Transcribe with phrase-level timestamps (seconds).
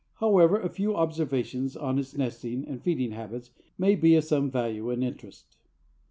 [0.15, 4.89] However, a few observations on its nesting and feeding habits may be of some value
[4.89, 5.57] and interest.